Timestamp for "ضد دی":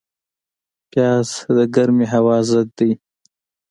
2.49-2.91